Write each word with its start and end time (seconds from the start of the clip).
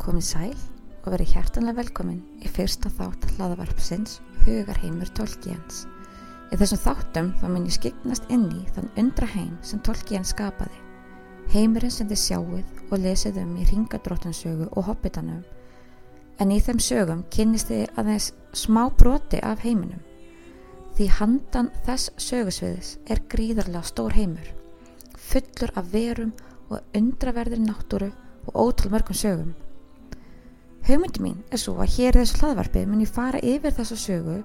Komið 0.00 0.24
sæl 0.24 0.52
og 1.04 1.10
verið 1.12 1.34
hjertanlega 1.34 1.76
velkomin 1.76 2.20
í 2.40 2.48
fyrsta 2.48 2.88
þátt 2.96 3.26
hlaðavarpsins 3.34 4.14
Hugarheimur 4.46 5.10
Tolkiens. 5.12 5.82
Í 6.48 6.56
þessum 6.56 6.80
þáttum 6.80 7.28
þá 7.36 7.44
mun 7.50 7.66
ég 7.68 7.76
skipnast 7.76 8.32
inn 8.32 8.46
í 8.48 8.62
þann 8.72 8.88
undra 9.02 9.28
heim 9.34 9.58
sem 9.60 9.82
Tolkien 9.84 10.24
skapaði. 10.24 10.80
Heimurinn 11.52 11.92
sem 11.92 12.08
þið 12.08 12.22
sjáuð 12.22 12.72
og 12.88 13.04
lesið 13.04 13.42
um 13.44 13.52
í 13.60 13.68
ringadróttansögu 13.68 14.70
og 14.72 14.88
hobbitanum. 14.88 15.44
En 16.40 16.48
í 16.54 16.62
þeim 16.64 16.80
sögum 16.80 17.22
kynist 17.28 17.68
þið 17.68 18.00
aðeins 18.00 18.32
smá 18.56 18.86
broti 18.96 19.44
af 19.44 19.60
heiminum. 19.66 20.00
Því 20.96 21.12
handan 21.20 21.72
þess 21.84 22.14
sögusviðis 22.16 22.96
er 23.04 23.20
gríðarlega 23.28 23.84
stór 23.92 24.16
heimur, 24.16 24.48
fullur 25.12 25.76
af 25.76 25.92
verum 25.92 26.32
og 26.70 26.80
undraverðir 26.96 27.60
náttúru 27.68 28.14
og 28.48 28.56
ótal 28.56 28.94
mörgum 28.94 29.26
sögum. 29.26 29.58
Hugmyndi 30.88 31.20
mín 31.22 31.40
er 31.52 31.60
svo 31.60 31.76
að 31.82 31.92
hér 31.96 32.16
í 32.16 32.22
þessu 32.22 32.40
hlaðvarpi 32.40 32.86
mun 32.88 33.02
ég 33.04 33.12
fara 33.12 33.40
yfir 33.44 33.74
þessa 33.76 33.98
sögu 34.00 34.38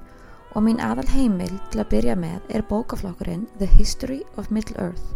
og 0.55 0.63
mín 0.65 0.81
aðal 0.83 1.07
heimil 1.13 1.53
til 1.71 1.81
að 1.81 1.91
byrja 1.93 2.15
með 2.19 2.49
er 2.57 2.65
bókaflokkurinn 2.69 3.45
The 3.59 3.69
History 3.77 4.21
of 4.35 4.51
Middle 4.51 4.77
Earth 4.83 5.15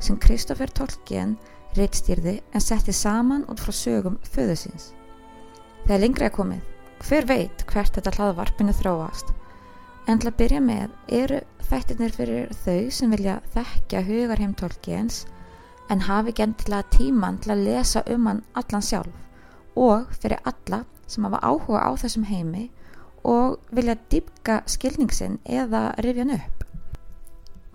sem 0.00 0.18
Kristoffer 0.22 0.70
Tolkien 0.70 1.34
reittstýrði 1.76 2.38
en 2.54 2.64
setti 2.64 2.94
saman 2.94 3.44
út 3.50 3.60
frá 3.62 3.74
sögum 3.74 4.16
föðusins. 4.30 4.92
Þegar 5.84 6.02
lengri 6.04 6.26
er 6.26 6.34
komið, 6.34 6.64
hver 7.06 7.28
veit 7.28 7.64
hvert 7.70 7.98
þetta 7.98 8.14
hlaðvarpinu 8.16 8.74
þróast 8.80 9.34
en 10.08 10.18
til 10.18 10.30
að 10.30 10.38
byrja 10.40 10.60
með 10.64 10.94
eru 11.20 11.40
þættirnir 11.68 12.14
fyrir 12.14 12.54
þau 12.64 12.90
sem 12.94 13.12
vilja 13.14 13.40
þekkja 13.54 14.04
hugarheim 14.06 14.54
Tolkiens 14.58 15.24
en 15.90 16.06
hafi 16.06 16.34
gentilega 16.38 16.88
tíman 16.94 17.38
til 17.42 17.54
að 17.54 17.66
lesa 17.68 18.02
um 18.10 18.30
hann 18.30 18.42
allan 18.58 18.86
sjálf 18.86 19.29
og 19.76 20.10
fyrir 20.16 20.40
alla 20.44 20.84
sem 21.10 21.24
hafa 21.26 21.42
áhuga 21.42 21.82
á 21.82 21.90
þessum 22.00 22.26
heimi 22.30 22.68
og 23.26 23.58
vilja 23.74 23.96
dýpka 24.12 24.62
skilningsinn 24.70 25.38
eða 25.44 25.90
rifja 26.04 26.24
hann 26.24 26.36
upp. 26.38 26.64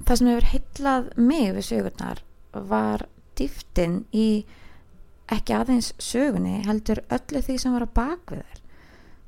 Það 0.06 0.18
sem 0.20 0.30
hefur 0.32 0.52
heitlað 0.52 1.10
mig 1.18 1.50
við 1.56 1.68
sögurnar 1.70 2.22
var 2.54 3.06
dýftin 3.38 4.04
í 4.14 4.46
ekki 5.32 5.56
aðeins 5.58 5.92
sögunni 6.02 6.62
heldur 6.66 7.02
öllu 7.10 7.42
því 7.42 7.58
sem 7.62 7.76
var 7.76 7.86
að 7.88 7.96
bakvið 7.98 8.46
þær. 8.46 8.62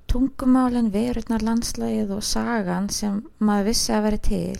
Tungumálinn, 0.07 0.93
verurnar, 0.93 1.43
landslægið 1.43 2.13
og 2.15 2.23
sagan 2.23 2.87
sem 2.93 3.25
maður 3.43 3.71
vissi 3.73 3.91
að 3.91 4.05
veri 4.05 4.19
til 4.29 4.59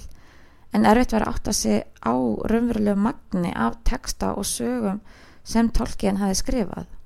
en 0.75 0.85
erfitt 0.85 1.13
var 1.15 1.23
að 1.23 1.35
átta 1.35 1.53
sig 1.55 1.85
á 2.03 2.15
raunverulegu 2.51 2.99
magni 2.99 3.53
af 3.55 3.79
texta 3.87 4.33
og 4.35 4.45
sögum 4.45 4.99
sem 5.47 5.69
tolkien 5.71 6.19
hafi 6.19 6.35
skrifað. 6.41 6.96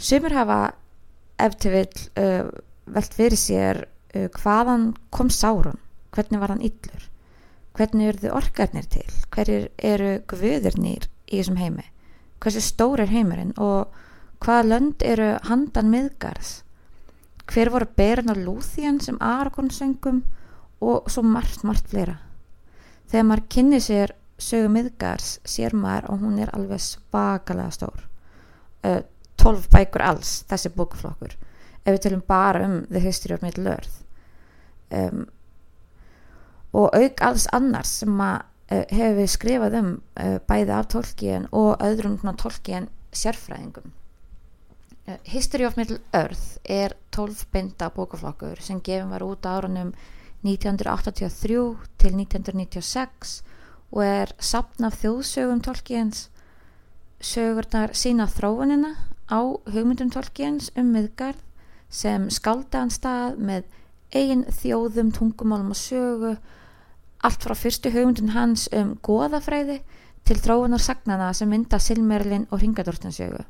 Sumur 0.00 0.32
hafa 0.32 0.72
eftir 1.40 1.74
vil 1.74 1.88
uh, 2.16 2.48
velt 2.88 3.16
fyrir 3.16 3.36
sér 3.36 3.82
uh, 3.84 4.28
hvaðan 4.40 4.94
kom 5.12 5.28
Sáron, 5.28 5.76
hvernig 6.16 6.40
var 6.40 6.54
hann 6.54 6.64
yllur, 6.64 7.04
hvernig 7.76 8.08
eru 8.08 8.22
þið 8.22 8.36
orkarnir 8.38 8.88
til, 8.88 9.04
hverjir 9.28 9.68
eru 9.76 10.14
guðurnir 10.30 11.04
í 11.28 11.36
þessum 11.42 11.60
heimi, 11.60 11.84
hversu 12.40 12.64
stór 12.64 13.04
er 13.04 13.12
heimurinn 13.12 13.52
og 13.60 13.92
hvaða 14.40 14.70
lönd 14.70 15.04
eru 15.04 15.34
handan 15.50 15.92
miðgars, 15.92 16.62
hver 17.50 17.68
voru 17.74 17.92
beran 18.00 18.32
og 18.32 18.40
lúþían 18.40 19.02
sem 19.04 19.20
Aragorn 19.20 19.68
söngum 19.68 20.24
og 20.80 21.12
svo 21.12 21.26
margt, 21.28 21.60
margt 21.60 21.92
fleira. 21.92 22.16
Þegar 23.12 23.28
maður 23.28 23.48
kynni 23.52 23.84
sér 23.84 24.16
sögu 24.40 24.72
miðgars 24.72 25.36
sér 25.44 25.76
maður 25.76 26.14
og 26.14 26.22
hún 26.24 26.40
er 26.40 26.56
alveg 26.56 26.80
svakalega 26.80 27.74
stór. 27.76 28.06
Uh, 29.40 29.44
12 29.44 29.68
bækur 29.72 30.04
alls, 30.04 30.32
þessi 30.50 30.70
bókaflokkur. 30.74 31.36
Ef 31.80 31.94
við 31.94 32.02
tölum 32.04 32.22
bara 32.28 32.64
um 32.66 32.80
The 32.90 33.00
History 33.00 33.34
of 33.34 33.42
Middle 33.42 33.72
Earth. 33.72 34.02
Um, 34.90 35.26
og 36.76 36.92
auk 36.94 37.22
alls 37.24 37.46
annars 37.56 37.94
sem 38.02 38.12
maður 38.12 38.44
uh, 38.70 38.84
hefur 38.92 39.16
við 39.16 39.30
skrifað 39.32 39.78
um 39.80 39.90
uh, 39.96 40.36
bæði 40.46 40.76
af 40.76 40.90
Tolkien 40.92 41.48
og 41.56 41.80
öðrum 41.80 42.18
Tolkien 42.36 42.90
sérfræðingum. 43.12 43.96
History 45.24 45.64
of 45.66 45.74
Middle 45.74 45.98
Earth 46.14 46.60
er 46.62 46.92
12 47.10 47.48
binda 47.50 47.88
bókaflokkur 47.90 48.60
sem 48.62 48.78
gefum 48.78 49.10
var 49.10 49.24
út 49.26 49.46
árunum 49.48 49.90
1983 50.46 51.88
til 51.98 52.14
1996 52.14 53.40
og 53.90 54.04
er 54.04 54.30
sapn 54.38 54.86
af 54.86 55.00
þjóðsögum 55.00 55.64
Tolkiens 55.66 56.28
sögurnar 57.20 57.96
sína 57.98 58.28
þróunina 58.30 58.94
á 59.30 59.40
hugmyndum 59.70 60.10
Tolkiens 60.12 60.70
um 60.76 60.90
miðgarð 60.94 61.40
sem 61.90 62.28
skaldaðan 62.30 62.90
stað 62.94 63.38
með 63.38 63.68
eigin 64.10 64.44
þjóðum, 64.50 65.12
tungumálum 65.14 65.70
og 65.74 65.78
sögu 65.78 66.34
allt 67.22 67.46
frá 67.46 67.54
fyrstu 67.54 67.92
hugmyndun 67.94 68.34
hans 68.34 68.66
um 68.74 68.96
goðafræði 69.06 69.80
til 70.26 70.36
þróunar 70.38 70.82
sagnana 70.82 71.30
sem 71.34 71.50
mynda 71.50 71.78
Silmerlin 71.82 72.46
og 72.50 72.62
Ringadortinsjögu. 72.62 73.42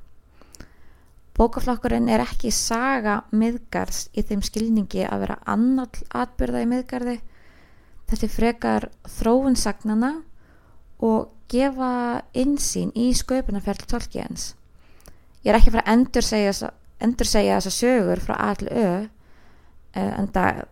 Bókaflokkurinn 1.36 2.10
er 2.12 2.20
ekki 2.24 2.50
saga 2.52 3.22
miðgarðs 3.32 4.10
í 4.12 4.24
þeim 4.28 4.42
skilningi 4.44 5.06
að 5.06 5.22
vera 5.24 5.36
annall 5.48 6.02
atbyrða 6.12 6.64
í 6.64 6.68
miðgarði. 6.68 7.16
Þetta 8.10 8.26
er 8.26 8.34
frekar 8.34 8.88
þróun 9.08 9.56
sagnana 9.56 10.10
og 11.00 11.30
gefa 11.48 12.20
insýn 12.36 12.90
í 12.98 13.08
sköpunarferð 13.16 13.86
tolkiens. 13.94 14.50
Ég 15.44 15.52
er 15.52 15.58
ekki 15.58 15.72
frá 15.72 15.82
að 15.82 15.92
endur 15.94 16.26
segja, 16.26 16.70
endur 17.00 17.28
segja 17.28 17.58
þessa 17.58 17.76
sögur 17.76 18.20
frá 18.24 18.34
all 18.36 18.68
ö 18.68 18.90
en 19.96 20.28
það, 20.30 20.64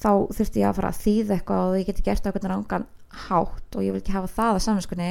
þá 0.00 0.10
þurfti 0.36 0.60
ég 0.60 0.68
að 0.68 0.78
fara 0.80 0.90
að 0.90 1.02
þýða 1.04 1.36
eitthvað 1.36 1.68
og 1.68 1.76
ég 1.78 1.86
geti 1.88 2.04
gert 2.04 2.26
okkur 2.28 2.50
rángan 2.50 2.88
hátt 3.28 3.76
og 3.76 3.84
ég 3.84 3.94
vil 3.94 4.02
ekki 4.02 4.14
hafa 4.14 4.30
það 4.34 4.56
að 4.56 4.64
saminskunni 4.66 5.10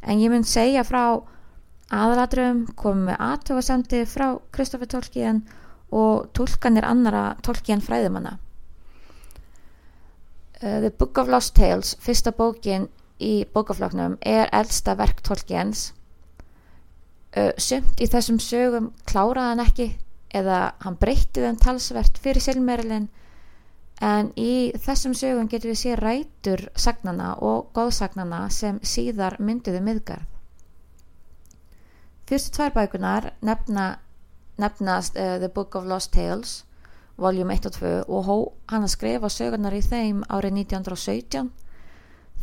en 0.00 0.22
ég 0.22 0.32
mun 0.32 0.46
segja 0.46 0.84
frá 0.86 1.02
aðaladrum 1.88 2.66
komum 2.78 3.08
við 3.10 3.20
aðtöfasemdi 3.28 4.02
frá 4.08 4.26
Kristoffer 4.54 4.90
Tolkien 4.90 5.42
og 5.94 6.28
tólkanir 6.36 6.84
annara 6.88 7.36
Tolkien 7.44 7.80
fræðumanna 7.84 8.36
uh, 10.62 10.78
The 10.84 10.90
Book 10.90 11.18
of 11.20 11.30
Lost 11.32 11.54
Tales 11.56 11.94
fyrsta 12.04 12.32
bókin 12.36 12.88
í 13.18 13.44
bókafloknum 13.54 14.18
er 14.20 14.50
eldsta 14.54 14.94
verk 14.98 15.22
Tolkiens 15.26 15.92
uh, 17.36 17.52
sumt 17.58 18.00
í 18.00 18.08
þessum 18.10 18.40
sögum 18.42 18.92
kláraði 19.08 19.52
hann 19.52 19.64
ekki 19.66 19.88
eða 20.38 20.58
hann 20.84 20.98
breytti 21.00 21.44
þeim 21.44 21.60
talsvert 21.60 22.18
fyrir 22.22 22.44
Silmerlin 22.44 23.08
en 24.04 24.32
í 24.38 24.72
þessum 24.78 25.14
sögum 25.18 25.48
getur 25.50 25.72
við 25.72 25.82
séð 25.82 26.00
rætur 26.04 26.66
sagnana 26.78 27.34
og 27.42 27.72
góðsagnana 27.74 28.44
sem 28.54 28.78
síðar 28.84 29.40
mynduðu 29.42 29.80
miðgarð 29.82 30.26
Fyrstu 32.28 32.50
tvær 32.52 32.74
bækunar 32.74 33.30
nefna, 33.40 33.98
nefnast 34.60 35.16
uh, 35.16 35.38
The 35.40 35.48
Book 35.48 35.74
of 35.74 35.86
Lost 35.88 36.12
Tales, 36.12 36.64
voljum 37.16 37.50
1 37.50 37.66
og 37.66 37.72
2 37.72 37.92
og 38.04 38.26
hó 38.26 38.34
hann 38.68 38.84
að 38.84 38.92
skrifa 38.92 39.30
sögurnar 39.32 39.72
í 39.72 39.80
þeim 39.80 40.18
árið 40.28 40.58
1917. 40.66 41.48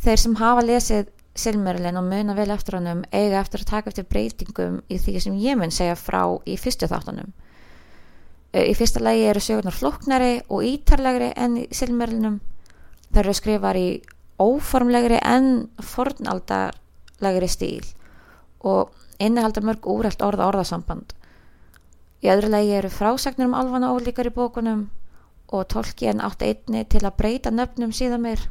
Þeir 0.02 0.22
sem 0.24 0.38
hafa 0.40 0.64
lesið 0.66 1.12
Silmerlin 1.36 2.00
og 2.00 2.06
muna 2.08 2.36
vel 2.38 2.52
eftir 2.54 2.78
hannum 2.78 3.04
eiga 3.12 3.42
eftir 3.42 3.64
að 3.64 3.72
taka 3.72 3.92
eftir 3.92 4.08
breytingum 4.08 4.80
í 4.88 5.00
því 5.02 5.16
sem 5.24 5.36
ég 5.44 5.58
mun 5.60 5.74
segja 5.74 5.98
frá 6.00 6.22
í 6.48 6.56
fyrstu 6.60 6.88
þáttunum. 6.88 7.34
Í 8.56 8.72
fyrsta 8.78 9.02
lægi 9.04 9.26
eru 9.28 9.42
sögurnar 9.44 9.76
floknari 9.76 10.36
og 10.48 10.64
ítarlegri 10.64 11.34
enn 11.36 11.58
í 11.60 11.66
Silmerlinum. 11.76 12.40
Þeir 13.12 13.26
eru 13.26 13.36
skrifar 13.36 13.80
í 13.80 13.88
óformlegri 14.40 15.20
en 15.24 15.68
fornaldarlegri 15.84 17.52
stíl 17.52 17.84
og 18.64 18.96
innihaldar 19.20 19.64
mörg 19.68 19.86
úrælt 19.92 20.24
orða 20.24 20.48
orðasamband. 20.52 21.12
Í 22.24 22.32
öðru 22.32 22.50
legi 22.56 22.78
eru 22.80 22.90
frásagnir 22.90 23.50
um 23.50 23.60
alvana 23.60 23.92
ólíkar 23.92 24.32
í 24.32 24.34
bókunum 24.34 24.88
og 25.52 25.68
Tolkien 25.70 26.24
átt 26.24 26.42
einni 26.48 26.86
til 26.90 27.04
að 27.04 27.18
breyta 27.20 27.52
nöfnum 27.52 27.92
síðan 27.94 28.24
mér. 28.24 28.48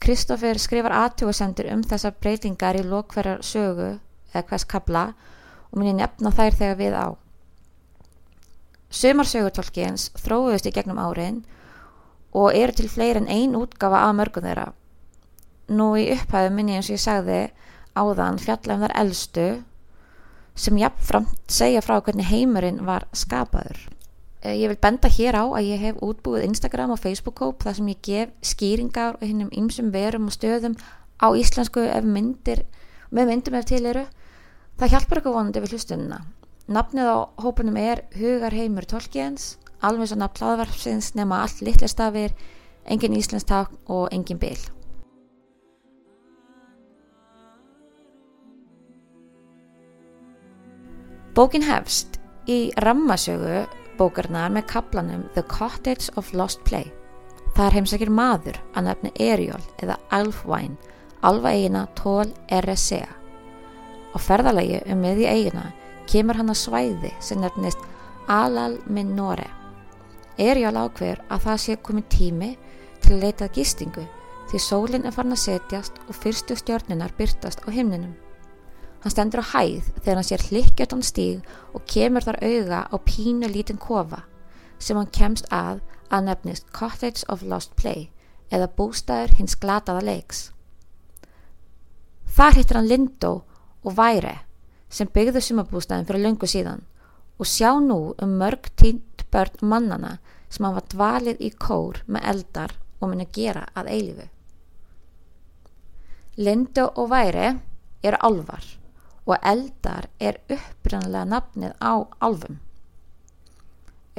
Kristófur 0.00 0.56
skrifar 0.56 0.94
aðtjóðsendur 0.96 1.68
um 1.74 1.82
þessar 1.84 2.14
breytingar 2.22 2.78
í 2.80 2.84
lokverjar 2.88 3.42
sögu 3.44 3.90
eða 4.32 4.46
hvers 4.48 4.64
kabla 4.64 5.02
og 5.70 5.78
minni 5.78 5.98
nefna 5.98 6.32
þær 6.32 6.56
þegar 6.56 6.78
við 6.78 6.96
á. 6.96 7.08
Sumarsögur 8.90 9.52
Tolkiens 9.54 10.08
þróðust 10.18 10.66
í 10.66 10.72
gegnum 10.74 10.98
árin 10.98 11.42
og 12.32 12.56
eru 12.56 12.74
til 12.74 12.88
fleiri 12.90 13.20
en 13.20 13.28
ein 13.30 13.58
útgafa 13.58 14.00
af 14.06 14.16
mörgum 14.16 14.46
þeirra. 14.46 14.70
Nú 15.70 15.92
í 16.00 16.08
upphæðu 16.16 16.54
minni 16.54 16.78
eins 16.78 16.88
og 16.88 16.96
ég 16.96 17.04
sagði 17.04 17.40
áðan 17.94 18.40
fjalla 18.42 18.76
um 18.78 18.84
þar 18.86 18.96
eldstu 19.04 19.46
sem 20.58 20.80
jafnframt 20.80 21.52
segja 21.60 21.84
frá 21.84 22.00
hvernig 22.00 22.30
heimurinn 22.32 22.82
var 22.88 23.06
skapaður. 23.12 23.78
Ég 24.40 24.70
vil 24.72 24.78
benda 24.80 25.08
hér 25.12 25.36
á 25.36 25.44
að 25.44 25.66
ég 25.68 25.82
hef 25.84 25.98
útbúið 26.00 26.46
Instagram 26.46 26.94
og 26.94 27.00
Facebook-kóp 27.02 27.60
þar 27.60 27.74
sem 27.76 27.88
ég 27.92 27.98
gef 28.00 28.30
skýringar 28.40 29.18
og 29.18 29.24
hinnum 29.26 29.50
ymsum 29.52 29.90
verum 29.92 30.30
og 30.30 30.32
stöðum 30.32 30.78
á 31.20 31.28
íslensku 31.36 31.84
myndir, 32.08 32.64
með 33.12 33.26
myndum 33.28 33.58
ef 33.60 33.66
til 33.68 33.84
eru. 33.84 34.06
Það 34.80 34.92
hjálpar 34.94 35.20
eitthvað 35.20 35.34
vonandi 35.36 35.60
við 35.60 35.74
hlustununa. 35.74 36.20
Nafnið 36.72 37.10
á 37.12 37.18
hópunum 37.36 37.76
er 37.76 38.00
Hugarheimur 38.16 38.86
Tolkiens, 38.88 39.58
alveg 39.84 40.08
svo 40.08 40.16
nafn 40.16 40.40
hlaðvarpsins 40.40 41.12
nema 41.18 41.42
allt 41.44 41.60
litlistafir, 41.60 42.32
engin 42.88 43.12
íslenstak 43.12 43.68
og 43.92 44.08
engin 44.08 44.40
bil. 44.40 44.56
Bókin 51.36 51.68
hefst 51.68 52.16
í 52.48 52.72
rammasögu 52.80 53.66
bókarnar 54.00 54.50
með 54.54 54.66
kaplanum 54.72 55.26
The 55.34 55.44
Cottage 55.50 56.08
of 56.16 56.32
Lost 56.32 56.64
Play. 56.64 56.88
Það 57.54 57.66
er 57.66 57.76
heimsækir 57.76 58.12
maður 58.14 58.58
að 58.74 58.86
nefna 58.86 59.10
Eriol 59.20 59.62
eða 59.82 59.98
Alfvæn, 60.16 60.76
alfa 61.26 61.52
eigina 61.52 61.86
Tól 61.98 62.30
RSA. 62.48 63.04
Á 64.10 64.18
ferðalagi 64.18 64.80
um 64.90 65.02
miði 65.04 65.28
eigina 65.28 65.66
kemur 66.10 66.40
hann 66.40 66.50
að 66.50 66.62
svæði 66.62 67.12
sem 67.22 67.42
nefnist 67.42 67.82
Alal 68.30 68.78
Minore. 68.86 69.48
Eriol 70.40 70.78
ákveður 70.86 71.20
að 71.28 71.44
það 71.44 71.60
sé 71.64 71.76
komin 71.84 72.08
tími 72.08 72.54
til 73.02 73.16
að 73.18 73.22
leitað 73.26 73.54
gistingu 73.58 74.06
því 74.50 74.62
sólinn 74.64 75.06
er 75.06 75.14
farin 75.14 75.36
að 75.36 75.44
setjast 75.44 76.00
og 76.08 76.16
fyrstu 76.16 76.56
stjórnunar 76.58 77.12
byrtast 77.18 77.62
á 77.62 77.68
himninum. 77.70 78.16
Hann 79.00 79.12
stendur 79.14 79.40
á 79.40 79.52
hæð 79.54 79.86
þegar 80.04 80.18
hann 80.18 80.28
sér 80.28 80.42
hlikkjartan 80.50 81.04
stíg 81.04 81.46
og 81.72 81.84
kemur 81.88 82.24
þar 82.24 82.40
auga 82.44 82.80
á 82.92 82.96
pínu 83.00 83.48
lítinn 83.48 83.80
kofa 83.80 84.26
sem 84.80 84.98
hann 84.98 85.08
kemst 85.12 85.46
að 85.48 85.80
að 86.10 86.26
nefnist 86.26 86.66
Cottage 86.76 87.24
of 87.32 87.44
Lost 87.46 87.72
Play 87.80 88.10
eða 88.52 88.68
bústæður 88.76 89.36
hins 89.38 89.56
glataða 89.56 90.02
leiks. 90.04 90.50
Þar 92.28 92.58
hittir 92.58 92.78
hann 92.78 92.90
Lindó 92.90 93.32
og 93.84 93.96
Være 93.96 94.34
sem 94.92 95.08
byggðu 95.08 95.42
sumabústæðin 95.46 96.08
fyrir 96.08 96.24
löngu 96.26 96.48
síðan 96.50 96.82
og 97.40 97.48
sjá 97.48 97.70
nú 97.80 98.12
um 98.20 98.34
mörg 98.42 98.68
tínt 98.76 99.24
börn 99.32 99.64
mannana 99.64 100.18
sem 100.50 100.66
hann 100.66 100.76
var 100.76 100.88
dvalið 100.92 101.40
í 101.40 101.52
kór 101.56 102.02
með 102.06 102.28
eldar 102.34 102.76
og 103.00 103.08
minna 103.08 103.24
gera 103.32 103.64
að 103.72 103.92
eilifu. 103.94 104.28
Lindó 106.36 106.90
og 107.00 107.08
Være 107.14 107.54
eru 108.04 108.20
alvar 108.28 108.66
og 109.30 109.46
eldar 109.46 110.08
er 110.18 110.40
upprannlega 110.50 111.28
nafnið 111.28 111.76
á 111.78 111.92
alfum. 112.26 112.58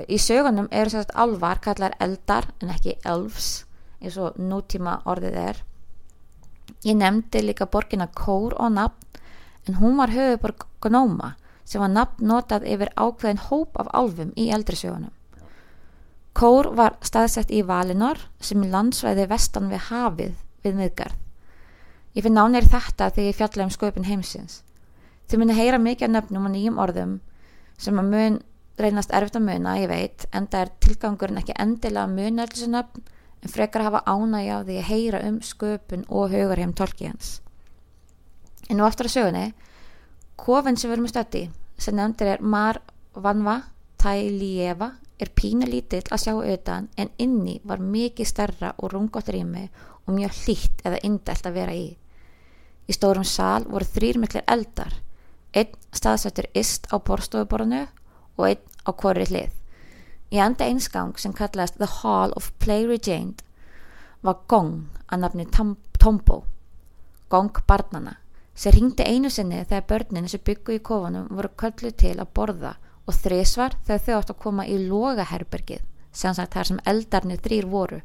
Í 0.08 0.18
sögunum 0.18 0.70
eru 0.72 0.94
sérst 0.94 1.12
alvar 1.20 1.60
kallar 1.62 1.98
eldar 2.00 2.48
en 2.62 2.72
ekki 2.74 2.96
elfs 3.06 3.66
eins 4.02 4.18
og 4.18 4.40
nútíma 4.40 5.02
orðið 5.06 5.38
er. 5.44 5.62
Ég 6.88 6.98
nefndi 6.98 7.44
líka 7.44 7.68
borgina 7.70 8.08
Kór 8.08 8.56
og 8.58 8.72
nafn 8.74 9.20
en 9.68 9.78
hún 9.82 9.98
var 10.00 10.16
höfuborg 10.16 10.66
Gnóma 10.82 11.36
sem 11.66 11.84
var 11.84 11.92
nafn 11.92 12.26
notað 12.28 12.66
yfir 12.66 12.94
ákveðin 12.96 13.44
hóp 13.50 13.78
af 13.80 13.92
alfum 13.94 14.32
í 14.36 14.50
eldri 14.56 14.80
sögunum. 14.80 15.14
Kór 16.34 16.72
var 16.80 16.96
staðsett 17.04 17.52
í 17.52 17.62
Valinor 17.68 18.24
sem 18.40 18.64
er 18.64 18.72
landsvæði 18.72 19.28
vestan 19.30 19.70
við 19.70 19.90
hafið 19.92 20.36
við 20.64 20.78
miðgarð. 20.80 21.18
Ég 22.16 22.26
finn 22.26 22.36
nánir 22.36 22.68
þetta 22.68 23.10
þegar 23.12 23.28
ég 23.30 23.38
fjalla 23.38 23.66
um 23.68 23.74
sköpun 23.76 24.08
heimsins. 24.08 24.62
Þið 25.32 25.40
muni 25.40 25.54
heyra 25.56 25.78
mikið 25.80 26.10
af 26.10 26.12
nöfnum 26.12 26.48
og 26.50 26.52
nýjum 26.52 26.80
orðum 26.84 27.12
sem 27.80 28.00
að 28.02 28.08
mun 28.12 28.34
reynast 28.82 29.14
erfitt 29.16 29.38
að 29.40 29.46
muna, 29.46 29.78
ég 29.80 29.88
veit, 29.88 30.26
en 30.36 30.48
það 30.52 30.64
er 30.66 30.72
tilgangurinn 30.84 31.40
ekki 31.40 31.54
endilega 31.56 32.04
að 32.04 32.16
muna 32.18 32.44
allir 32.44 32.58
þessu 32.58 32.72
nöfn 32.74 33.06
en 33.40 33.54
frekar 33.54 33.86
hafa 33.86 34.02
ánægja 34.12 34.58
á 34.60 34.66
því 34.68 34.76
að 34.82 34.90
heyra 34.90 35.22
um 35.30 35.38
sköpun 35.40 36.04
og 36.10 36.34
hugarheim 36.34 36.74
tolkíhans. 36.76 37.30
En 38.68 38.76
nú 38.82 38.84
aftur 38.84 39.08
að 39.08 39.14
sögunni, 39.14 39.46
kofinn 40.36 40.76
sem 40.76 40.92
við 40.92 40.98
erum 40.98 41.08
stötti, 41.14 41.44
sem 41.80 41.96
nefndir 41.96 42.34
er 42.34 42.44
Mar 42.44 42.82
Vanva 43.16 43.62
Tælieva, 44.04 44.90
er 45.16 45.32
pínu 45.38 45.70
lítill 45.70 46.04
að 46.12 46.26
sjá 46.26 46.34
auðan 46.34 46.90
en 47.00 47.14
inni 47.24 47.60
var 47.64 47.80
mikið 47.80 48.28
stærra 48.28 48.74
og 48.82 48.92
rungott 48.92 49.32
rými 49.32 49.64
og 50.08 50.12
mjög 50.18 50.36
hlýtt 50.44 50.84
eða 50.84 51.00
indelt 51.08 51.48
að 51.48 51.56
vera 51.56 51.78
í. 51.78 51.88
Í 52.90 52.98
stórum 53.00 53.24
sál 53.24 53.64
voru 53.70 53.88
þrýr 53.88 54.20
miklir 54.20 54.44
eldar 54.50 55.00
Einn 55.52 55.74
staðsættur 55.92 56.48
ist 56.56 56.88
á 56.92 56.96
borstofuborðinu 56.96 57.82
og 58.38 58.46
einn 58.48 58.62
á 58.88 58.92
korri 58.96 59.26
hlið. 59.28 59.52
Í 60.32 60.40
enda 60.40 60.64
einsgang 60.64 61.18
sem 61.20 61.34
kallast 61.36 61.76
The 61.76 61.90
Hall 62.00 62.32
of 62.40 62.54
Play 62.64 62.86
Regained 62.88 63.44
var 64.24 64.40
Gong 64.48 64.88
að 65.12 65.26
nafni 65.26 65.46
Tombo, 66.00 66.44
Gong 67.28 67.60
barnana, 67.68 68.16
sem 68.56 68.72
ringdi 68.76 69.04
einu 69.04 69.30
sinni 69.30 69.60
þegar 69.66 69.88
börnin 69.90 70.30
sem 70.32 70.44
byggu 70.46 70.78
í 70.78 70.84
kofunum 70.84 71.28
voru 71.36 71.52
köllu 71.60 71.92
til 71.92 72.16
að 72.16 72.32
borða 72.38 72.76
og 73.08 73.18
þrísvar 73.18 73.76
þegar 73.84 74.06
þau 74.06 74.16
átt 74.20 74.34
að 74.34 74.42
koma 74.46 74.68
í 74.68 74.78
logaherbergið, 74.86 75.84
sem 76.12 76.36
sagt 76.38 76.56
þar 76.56 76.70
sem 76.70 76.82
eldarnir 76.88 77.44
þrýr 77.44 77.68
voru. 77.72 78.02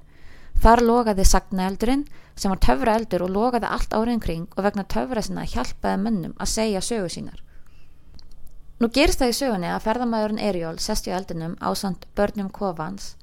Þar 0.62 0.82
logaði 0.82 1.24
sagnaeldurinn 1.28 2.06
sem 2.36 2.52
var 2.52 2.60
töfraeldur 2.64 3.26
og 3.26 3.32
logaði 3.32 3.68
allt 3.68 3.92
árið 3.92 4.22
kring 4.24 4.46
og 4.56 4.64
vegna 4.64 4.86
töfra 4.88 5.22
sinna 5.24 5.44
hjálpaði 5.44 6.00
mönnum 6.00 6.34
að 6.40 6.52
segja 6.52 6.82
sögu 6.84 7.10
sínar. 7.12 7.42
Nú 8.80 8.88
gerist 8.92 9.20
það 9.20 9.32
í 9.32 9.36
sögunni 9.36 9.68
að 9.72 9.84
ferðamæðurinn 9.84 10.42
Erjól 10.48 10.78
sest 10.84 11.08
í 11.08 11.14
eldinum 11.16 11.56
á 11.60 11.68
samt 11.76 12.08
börnum 12.16 12.50
kofans. 12.52 13.14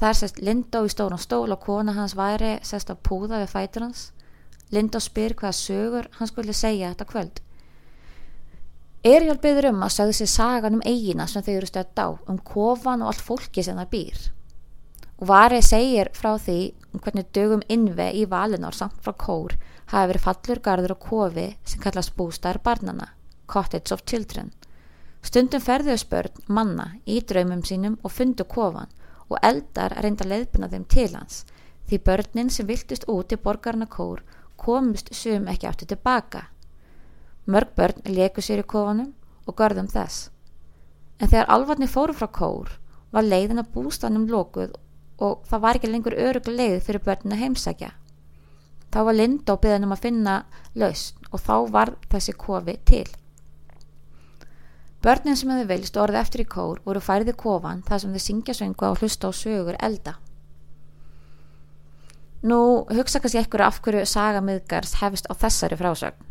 Þar 0.00 0.16
sest 0.22 0.40
Lindó 0.42 0.84
í 0.86 0.90
stóran 0.90 1.20
stól 1.20 1.50
og 1.50 1.62
kona 1.66 1.94
hans 1.98 2.16
væri 2.18 2.56
sest 2.66 2.90
á 2.90 2.94
púða 2.94 3.42
við 3.42 3.54
fætur 3.54 3.86
hans. 3.88 4.08
Lindó 4.70 5.02
spyr 5.02 5.34
hvaða 5.34 5.58
sögur 5.58 6.10
hann 6.18 6.30
skulle 6.30 6.54
segja 6.54 6.90
þetta 6.94 7.10
kvöld. 7.10 7.44
Erjól 9.06 9.38
byður 9.42 9.72
um 9.72 9.86
að 9.86 9.96
sögðu 9.98 10.18
sér 10.20 10.34
sagan 10.38 10.78
um 10.78 10.84
eigina 10.86 11.26
sem 11.26 11.42
þau 11.42 11.54
eru 11.54 11.70
stöðt 11.70 12.02
á, 12.02 12.08
um 12.30 12.38
kofan 12.38 13.02
og 13.02 13.12
allt 13.12 13.24
fólki 13.24 13.62
sem 13.64 13.78
það 13.78 13.94
býr 13.94 14.28
og 15.20 15.28
Varið 15.28 15.64
segir 15.66 16.08
frá 16.16 16.32
því 16.40 16.58
um 16.94 17.00
hvernig 17.04 17.26
dögum 17.36 17.62
innve 17.68 18.06
í 18.16 18.24
valinor 18.28 18.76
samt 18.76 18.96
frá 19.04 19.12
kór 19.12 19.56
hafi 19.92 20.08
verið 20.08 20.24
fallur 20.24 20.62
garður 20.64 20.94
og 20.94 21.02
kofi 21.04 21.46
sem 21.64 21.82
kallast 21.82 22.14
bústar 22.16 22.60
barnana, 22.64 23.10
cottage 23.46 23.92
of 23.92 24.06
children. 24.06 24.50
Stundum 25.20 25.60
ferðuðu 25.60 26.00
spörn 26.00 26.44
manna 26.48 26.86
í 27.04 27.20
draumum 27.20 27.60
sínum 27.66 27.98
og 28.02 28.14
fundu 28.16 28.48
kofan 28.48 28.88
og 29.28 29.36
eldar 29.42 29.98
reynda 30.00 30.24
leiðbuna 30.24 30.70
þeim 30.72 30.88
til 30.88 31.10
hans 31.12 31.44
því 31.90 32.02
börnin 32.06 32.50
sem 32.54 32.66
viltist 32.66 33.04
út 33.10 33.32
í 33.34 33.42
borgarna 33.44 33.86
kór 33.86 34.22
komist 34.56 35.12
sum 35.14 35.48
ekki 35.52 35.68
áttu 35.68 35.86
tilbaka. 35.90 36.46
Mörg 37.46 37.74
börn 37.76 38.04
leku 38.08 38.40
sér 38.40 38.64
í 38.64 38.68
kofanum 38.72 39.12
og 39.44 39.56
görðum 39.58 39.88
þess. 39.90 40.30
En 41.20 41.28
þegar 41.28 41.50
alvarni 41.52 41.88
fóru 41.90 42.16
frá 42.16 42.30
kór 42.32 42.78
var 43.12 43.26
leiðin 43.26 43.60
að 43.60 43.74
bústanum 43.74 44.28
lokuð 44.30 44.78
og 45.20 45.44
það 45.48 45.62
var 45.64 45.78
ekki 45.78 45.90
lengur 45.90 46.16
öruglega 46.16 46.56
leið 46.56 46.84
fyrir 46.86 47.04
börnuna 47.04 47.38
heimsækja. 47.40 47.90
Þá 48.90 49.00
var 49.06 49.14
Linda 49.14 49.54
á 49.54 49.60
byggðanum 49.62 49.94
að 49.94 50.04
finna 50.06 50.36
lausn 50.74 51.28
og 51.30 51.42
þá 51.44 51.54
var 51.70 51.92
þessi 52.10 52.34
kofi 52.34 52.76
til. 52.88 53.06
Börnin 55.00 55.38
sem 55.38 55.52
hefði 55.52 55.68
velst 55.68 55.96
orðið 55.96 56.20
eftir 56.20 56.42
í 56.42 56.48
kór 56.50 56.80
voru 56.84 57.00
færið 57.00 57.32
í 57.32 57.36
kofan 57.40 57.84
þar 57.86 58.02
sem 58.02 58.16
þið 58.16 58.24
syngja 58.24 58.56
söngu 58.56 58.90
á 58.90 58.92
hlusta 58.98 59.30
á 59.30 59.32
sögur 59.32 59.78
elda. 59.80 60.16
Nú 62.42 62.60
hugsa 62.88 63.20
kannski 63.20 63.40
ekkur 63.40 63.64
af 63.64 63.80
hverju 63.84 64.04
sagamiðgars 64.08 64.98
hefist 65.00 65.28
á 65.28 65.36
þessari 65.36 65.76
frásögn. 65.80 66.26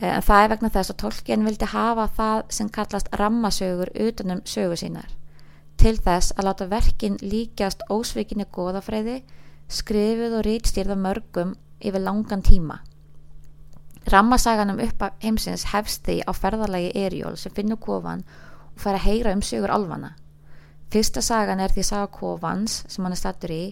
Eh, 0.00 0.10
en 0.10 0.22
það 0.22 0.44
er 0.44 0.52
vegna 0.54 0.70
þess 0.74 0.94
að 0.94 1.00
tólkinn 1.02 1.46
vildi 1.46 1.70
hafa 1.70 2.08
það 2.16 2.44
sem 2.58 2.70
kallast 2.70 3.10
rammasögur 3.18 3.92
utanum 4.08 4.42
sögu 4.46 4.78
sínar 4.78 5.10
til 5.82 5.96
þess 5.98 6.30
að 6.36 6.46
láta 6.46 6.66
verkin 6.70 7.16
líkjast 7.18 7.80
ósvikinni 7.90 8.44
goðafræði, 8.54 9.16
skrifið 9.66 10.36
og 10.38 10.44
rítstýrða 10.46 10.94
mörgum 10.94 11.56
yfir 11.82 12.04
langan 12.04 12.44
tíma. 12.46 12.76
Rammasaganum 14.06 14.78
upp 14.84 15.02
af 15.02 15.16
heimsins 15.24 15.64
hefst 15.72 16.04
því 16.06 16.20
á 16.22 16.30
ferðarlagi 16.38 16.92
Erjól 17.02 17.34
sem 17.36 17.54
finnur 17.56 17.80
kofan 17.82 18.22
og 18.22 18.78
fær 18.84 19.00
að 19.00 19.06
heyra 19.08 19.34
um 19.34 19.42
sögur 19.42 19.74
alvana. 19.74 20.12
Fyrsta 20.94 21.22
sagan 21.22 21.58
er 21.58 21.74
því 21.74 21.88
saga 21.88 22.06
kofans 22.14 22.84
sem 22.86 23.02
hann 23.02 23.16
er 23.16 23.22
stattur 23.24 23.50
í 23.50 23.64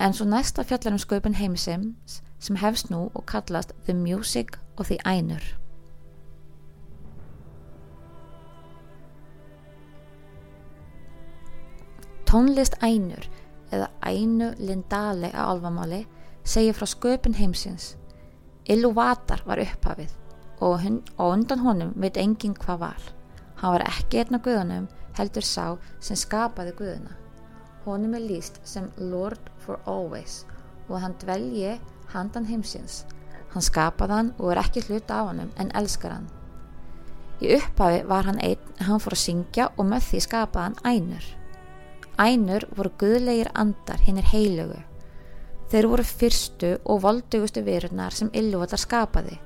en 0.00 0.12
svo 0.12 0.28
næsta 0.28 0.66
fjallar 0.68 0.98
um 0.98 1.00
sköpun 1.00 1.40
heimsins 1.40 2.20
sem 2.40 2.60
hefst 2.60 2.92
nú 2.92 3.06
og 3.14 3.24
kallast 3.26 3.72
The 3.86 3.96
Music 3.96 4.58
of 4.76 4.92
the 4.92 5.00
Ainur. 5.08 5.61
Tónlist 12.32 12.78
Ænur 12.80 13.26
eða 13.68 13.90
Ænu 14.08 14.54
Lindale 14.58 15.28
á 15.36 15.52
alfamáli 15.52 16.06
segir 16.44 16.72
frá 16.72 16.86
sköpun 16.88 17.34
heimsins. 17.36 17.96
Illuvatar 18.64 19.42
var 19.44 19.60
upphafið 19.60 20.14
og, 20.60 20.80
og 21.18 21.32
undan 21.32 21.60
honum 21.60 21.90
veit 22.00 22.16
enginn 22.16 22.54
hvað 22.56 22.78
var. 22.80 23.02
Hann 23.60 23.74
var 23.74 23.84
ekki 23.84 24.22
einn 24.22 24.38
af 24.38 24.44
guðunum 24.46 24.86
heldur 25.18 25.44
sá 25.44 25.66
sem 26.00 26.16
skapaði 26.16 26.72
guðuna. 26.78 27.12
Honum 27.84 28.16
er 28.16 28.24
líst 28.24 28.62
sem 28.64 28.88
Lord 28.96 29.52
for 29.58 29.84
Always 29.84 30.46
og 30.88 31.02
hann 31.04 31.18
dvelji 31.20 31.76
handan 32.14 32.48
heimsins. 32.48 33.02
Hann 33.52 33.68
skapaði 33.68 34.16
hann 34.16 34.32
og 34.38 34.54
er 34.54 34.62
ekki 34.64 34.86
hluta 34.88 35.20
á 35.20 35.22
hann 35.28 35.52
en 35.60 35.74
elskar 35.76 36.16
hann. 36.16 36.32
Í 37.44 37.52
upphafi 37.60 38.00
var 38.08 38.24
hann 38.24 38.40
einn 38.40 38.74
hann 38.88 39.04
fór 39.04 39.20
að 39.20 39.24
syngja 39.26 39.68
og 39.76 39.84
með 39.92 40.08
því 40.08 40.24
skapaði 40.30 40.70
hann 40.70 40.96
ænur. 40.96 41.30
Ænur 42.20 42.66
voru 42.76 42.90
guðlegir 43.00 43.48
andar 43.56 44.00
hinn 44.04 44.18
er 44.20 44.28
heilögu. 44.28 44.76
Þeir 45.72 45.88
voru 45.88 46.04
fyrstu 46.04 46.74
og 46.84 47.00
voldugustu 47.06 47.62
verunar 47.64 48.12
sem 48.12 48.28
Illuvatar 48.36 48.80
skapaði. 48.80 49.38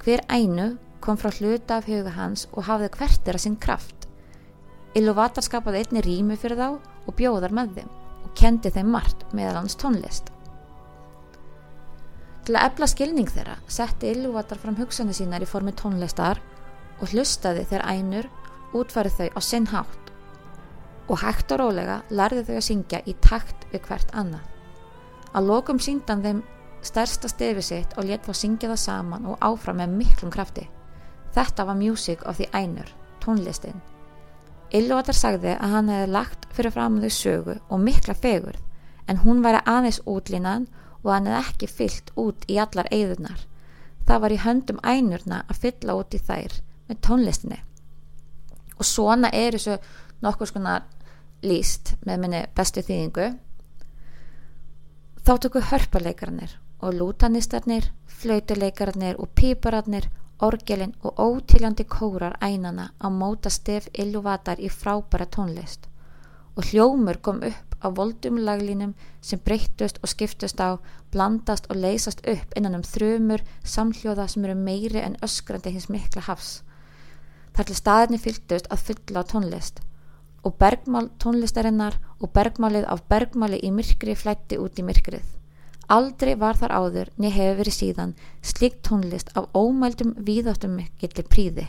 Hver 0.00 0.22
ænu 0.32 0.78
kom 1.04 1.18
frá 1.20 1.28
hluta 1.36 1.76
af 1.76 1.88
huga 1.90 2.14
hans 2.16 2.46
og 2.54 2.64
hafði 2.70 2.88
hvertir 2.96 3.36
að 3.36 3.44
sinn 3.44 3.58
kraft. 3.60 4.06
Illuvatar 4.96 5.44
skapaði 5.44 5.82
einni 5.84 6.04
rými 6.06 6.38
fyrir 6.40 6.56
þá 6.56 6.70
og 7.06 7.18
bjóðar 7.18 7.52
með 7.52 7.76
þeim 7.76 7.92
og 8.24 8.32
kendi 8.40 8.72
þeim 8.72 8.88
margt 8.96 9.26
meðal 9.36 9.60
hans 9.60 9.76
tónlist. 9.76 10.32
Til 12.46 12.56
að 12.56 12.70
ebla 12.70 12.88
skilning 12.88 13.28
þeirra 13.28 13.58
setti 13.68 14.14
Illuvatar 14.14 14.62
fram 14.62 14.80
hugsanir 14.80 15.18
sínar 15.18 15.44
í 15.44 15.50
formi 15.50 15.76
tónlistar 15.76 16.40
og 16.96 17.12
hlustaði 17.12 17.66
þegar 17.68 17.88
ænur 17.92 18.32
útfærið 18.72 19.20
þau 19.20 19.28
á 19.36 19.40
sinn 19.44 19.68
hátt 19.68 20.05
og 21.08 21.20
hægt 21.22 21.52
og 21.54 21.60
rólega 21.60 22.00
lærði 22.10 22.44
þau 22.46 22.56
að 22.58 22.66
syngja 22.66 23.00
í 23.06 23.14
takt 23.22 23.66
við 23.72 23.82
hvert 23.86 24.12
annað. 24.14 24.44
Að 25.36 25.48
lokum 25.50 25.80
síndan 25.82 26.22
þeim 26.24 26.42
stærsta 26.86 27.28
stefi 27.30 27.62
sitt 27.62 27.96
og 27.98 28.06
létt 28.08 28.26
var 28.26 28.38
syngja 28.38 28.70
það 28.72 28.82
saman 28.82 29.26
og 29.30 29.42
áfram 29.44 29.80
með 29.82 29.94
miklum 30.00 30.32
krafti. 30.34 30.66
Þetta 31.34 31.66
var 31.68 31.78
music 31.78 32.22
of 32.26 32.40
the 32.40 32.48
ænur, 32.54 32.88
tónlistin. 33.22 33.82
Illuvatar 34.74 35.14
sagði 35.14 35.54
að 35.54 35.74
hann 35.76 35.92
hefði 35.92 36.12
lagt 36.14 36.48
fyrir 36.56 36.74
fram 36.74 36.98
þau 37.02 37.12
sögu 37.12 37.58
og 37.68 37.82
mikla 37.82 38.16
fegur 38.18 38.58
en 39.06 39.22
hún 39.22 39.44
væri 39.44 39.62
aðeins 39.62 40.00
útlínan 40.06 40.66
og 41.04 41.12
hann 41.12 41.28
hefði 41.30 41.42
ekki 41.44 41.70
fyllt 41.70 42.10
út 42.18 42.48
í 42.50 42.58
allar 42.58 42.90
eigðunar. 42.90 43.46
Það 44.06 44.22
var 44.22 44.34
í 44.34 44.42
höndum 44.42 44.82
ænurna 44.82 45.44
að 45.46 45.62
fylla 45.62 45.98
út 46.00 46.14
í 46.14 46.22
þær 46.22 46.60
með 46.88 47.02
tónlistinni 47.06 47.62
og 48.76 48.84
svona 48.84 49.30
er 49.32 49.56
þessu 49.56 49.76
nokkur 50.24 50.50
skonar 50.50 50.84
líst 51.44 51.94
með 52.06 52.22
minni 52.22 52.42
bestu 52.56 52.82
þýðingu. 52.84 53.26
Þá 55.26 55.32
tökur 55.42 55.66
hörparleikarnir 55.70 56.54
og 56.80 56.94
lútanistarnir 56.94 57.90
flautuleikarnir 58.20 59.18
og 59.18 59.32
pípararnir 59.34 60.08
orgelin 60.40 60.94
og 61.02 61.20
ótiljandi 61.20 61.84
kórar 61.84 62.36
ænana 62.40 62.90
á 63.00 63.08
móta 63.10 63.50
stef 63.50 63.88
illuvatar 63.92 64.60
í 64.60 64.68
frábæra 64.68 65.26
tónlist. 65.26 65.88
Og 66.56 66.64
hljómur 66.64 67.20
kom 67.20 67.42
upp 67.42 67.76
á 67.84 67.88
voldum 67.92 68.38
laglínum 68.38 68.94
sem 69.20 69.40
breyttust 69.44 69.98
og 70.02 70.08
skiptust 70.08 70.60
á, 70.60 70.80
blandast 71.12 71.66
og 71.70 71.76
leysast 71.76 72.24
upp 72.26 72.56
innan 72.56 72.74
um 72.74 72.82
þrjumur 72.82 73.44
samhljóða 73.64 74.28
sem 74.28 74.44
eru 74.44 74.54
meiri 74.54 75.00
en 75.00 75.18
öskrandi 75.22 75.72
hins 75.72 75.88
mikla 75.88 76.22
hafs. 76.22 76.62
Þar 77.52 77.64
til 77.64 77.76
staðinni 77.76 78.18
fylgdust 78.18 78.70
að 78.70 78.84
fylla 78.88 79.20
á 79.20 79.28
tónlist 79.28 79.80
og 80.46 80.54
bergmál 80.62 81.10
tónlistarinnar 81.22 81.98
og 82.22 82.30
bergmálið 82.36 82.86
af 82.92 83.02
bergmáli 83.10 83.58
í 83.66 83.72
myrkri 83.74 84.14
flætti 84.14 84.60
út 84.62 84.78
í 84.78 84.86
myrkrið. 84.86 85.24
Aldrei 85.90 86.34
var 86.38 86.58
þar 86.58 86.74
áður 86.74 87.10
niður 87.18 87.36
hefur 87.36 87.58
verið 87.60 87.76
síðan 87.76 88.14
slikt 88.42 88.82
tónlist 88.86 89.32
af 89.38 89.50
ómældum 89.54 90.14
víðáttum 90.26 90.78
mikilli 90.78 91.26
príði. 91.26 91.66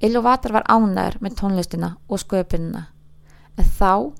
Illuvatar 0.00 0.54
var 0.54 0.68
ánæður 0.70 1.18
með 1.24 1.38
tónlistina 1.40 1.96
og 2.08 2.20
sköpunina 2.22 2.86
en 3.58 3.66
þá 3.78 4.12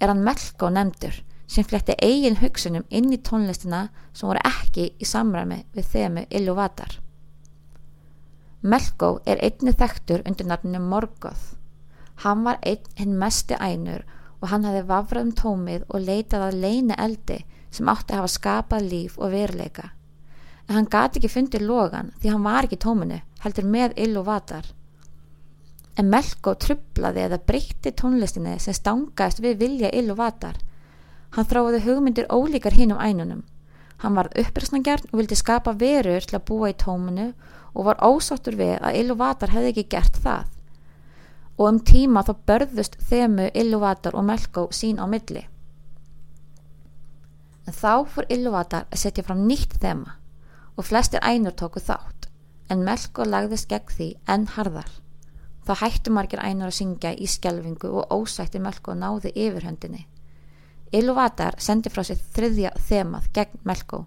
er 0.00 0.12
hann 0.12 0.24
Melko 0.24 0.70
nefndur 0.72 1.18
sem 1.48 1.66
fletti 1.66 1.96
eigin 2.04 2.38
hugsunum 2.40 2.86
inn 2.88 3.12
í 3.12 3.20
tónlistina 3.24 3.88
sem 4.12 4.28
voru 4.28 4.42
ekki 4.48 4.90
í 4.96 5.08
samræmi 5.08 5.62
við 5.76 5.92
þemu 5.92 6.24
Illuvatar. 6.40 6.98
Melko 8.62 9.18
er 9.26 9.40
einni 9.44 9.74
þekktur 9.76 10.24
undir 10.26 10.48
nafninu 10.48 10.80
Morgoth. 10.82 11.54
Hann 12.24 12.42
var 12.44 12.58
einn 12.66 12.88
hinn 12.98 13.18
mesti 13.18 13.54
ænur 13.54 14.02
og 14.40 14.48
hann 14.52 14.64
hafði 14.66 14.86
vafrað 14.88 15.26
um 15.26 15.34
tómið 15.38 15.84
og 15.88 16.02
leitað 16.02 16.46
að 16.48 16.60
leina 16.64 16.96
eldi 16.98 17.38
sem 17.70 17.90
átti 17.90 18.14
að 18.14 18.22
hafa 18.22 18.32
skapað 18.34 18.88
líf 18.92 19.18
og 19.18 19.32
veruleika. 19.34 19.90
En 20.68 20.76
hann 20.76 20.90
gati 20.90 21.18
ekki 21.18 21.30
fundið 21.32 21.66
logan 21.66 22.12
því 22.20 22.32
hann 22.32 22.46
var 22.46 22.66
ekki 22.66 22.80
tóminu, 22.82 23.20
heldur 23.42 23.68
með 23.74 23.94
ill 24.04 24.16
og 24.20 24.26
vatar. 24.28 24.66
En 25.98 26.10
Melko 26.10 26.54
trublaði 26.54 27.24
eða 27.26 27.40
breytti 27.46 27.92
tónlistinni 28.00 28.58
sem 28.62 28.76
stangaðist 28.76 29.42
við 29.42 29.62
vilja 29.62 29.92
ill 29.94 30.12
og 30.14 30.20
vatar. 30.20 30.58
Hann 31.34 31.48
þráði 31.48 31.82
hugmyndir 31.86 32.28
ólíkar 32.30 32.76
hinn 32.76 32.94
um 32.94 33.02
ænunum. 33.02 33.42
Hann 34.02 34.14
var 34.14 34.30
uppröstnangjarn 34.38 35.10
og 35.10 35.18
vildi 35.18 35.38
skapa 35.38 35.74
verur 35.74 36.22
til 36.22 36.38
að 36.38 36.46
búa 36.50 36.70
í 36.70 36.78
tóminu 36.78 37.32
og 37.74 37.88
var 37.88 38.02
ósáttur 38.02 38.58
við 38.58 38.78
að 38.78 39.00
Illuvatar 39.00 39.50
hefði 39.54 39.72
ekki 39.72 39.90
gert 39.96 40.22
það 40.22 40.46
og 41.58 41.64
um 41.66 41.80
tíma 41.82 42.22
þá 42.26 42.32
börðust 42.48 42.96
þemu 43.10 43.48
Illuvatar 43.62 44.16
og 44.16 44.24
Melko 44.28 44.68
sín 44.74 45.00
á 45.02 45.06
milli. 45.10 45.42
En 47.66 47.74
þá 47.74 48.06
fór 48.08 48.28
Illuvatar 48.32 48.86
að 48.88 49.02
setja 49.02 49.26
fram 49.26 49.44
nýtt 49.48 49.76
þema 49.82 50.14
og 50.78 50.86
flestir 50.86 51.20
einur 51.26 51.56
tóku 51.58 51.82
þátt 51.82 52.30
en 52.70 52.84
Melko 52.86 53.26
lagðist 53.26 53.68
gegn 53.68 53.92
því 53.96 54.08
enn 54.30 54.46
harðar. 54.54 54.88
Þá 55.66 55.74
hættu 55.82 56.14
margir 56.14 56.40
einur 56.40 56.70
að 56.70 56.78
syngja 56.78 57.12
í 57.12 57.26
skjelvingu 57.28 57.90
og 57.90 58.12
ósætti 58.14 58.62
Melko 58.62 58.94
náði 58.94 59.34
yfirhöndinni. 59.34 60.06
Illuvatar 60.92 61.58
sendi 61.60 61.90
frá 61.92 62.06
sér 62.06 62.22
þriðja 62.32 62.72
þemað 62.88 63.32
gegn 63.36 63.64
Melko, 63.68 64.06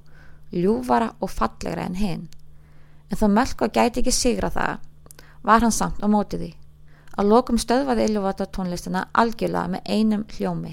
ljúvara 0.52 1.12
og 1.20 1.30
fallegra 1.30 1.86
en 1.86 2.00
hinn 2.00 2.30
en 3.12 3.20
þó 3.20 3.28
Melko 3.28 3.68
gæti 3.68 4.02
ekki 4.02 4.14
sigra 4.16 4.50
það 4.52 4.88
var 5.44 5.66
hann 5.66 5.76
samt 5.76 6.00
á 6.00 6.08
mótið 6.08 6.46
því. 6.46 6.52
Að 7.22 7.28
lokum 7.30 7.60
stöðvaði 7.62 8.08
Illuvata 8.08 8.48
tónlistina 8.50 9.04
algjörlega 9.14 9.70
með 9.70 9.90
einum 9.94 10.22
hljómi. 10.34 10.72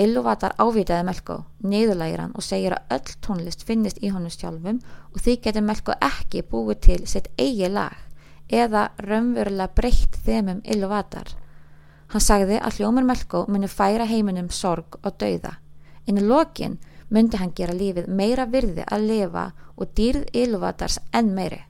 Illuvatar 0.00 0.54
ávitaði 0.56 1.04
Melko, 1.04 1.34
niðurlægir 1.60 2.22
hann 2.22 2.32
og 2.32 2.46
segir 2.46 2.72
að 2.72 2.94
öll 2.96 3.18
tónlist 3.26 3.66
finnist 3.68 4.00
í 4.00 4.08
honum 4.14 4.32
sjálfum 4.32 4.78
og 5.12 5.18
því 5.20 5.34
getur 5.44 5.66
Melko 5.66 5.98
ekki 6.00 6.40
búið 6.48 6.80
til 6.86 6.96
sitt 7.10 7.28
eigi 7.36 7.68
lag 7.68 8.00
eða 8.48 8.86
raunverulega 9.04 9.76
breytt 9.76 10.16
þemum 10.24 10.64
Illuvatar. 10.64 11.34
Hann 12.16 12.24
sagði 12.30 12.56
að 12.56 12.80
hljómar 12.80 13.10
Melko 13.12 13.44
muni 13.52 13.68
færa 13.68 14.08
heiminum 14.08 14.48
sorg 14.48 14.96
og 15.02 15.20
dauða. 15.20 15.58
Í 16.08 16.16
lokin 16.16 16.80
myndi 17.12 17.36
hann 17.36 17.52
gera 17.52 17.76
lífið 17.76 18.08
meira 18.08 18.48
virði 18.48 18.88
að 18.88 19.08
lifa 19.12 19.46
og 19.76 19.92
dýrð 19.92 20.32
Ilúvatars 20.32 20.98
enn 21.12 21.34
meiri. 21.36 21.60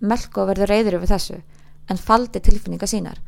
Melko 0.00 0.48
verður 0.48 0.72
reyður 0.72 1.02
yfir 1.02 1.18
þessu 1.18 1.42
en 1.90 1.98
faldi 1.98 2.40
tilfinninga 2.40 2.86
sínar. 2.86 3.18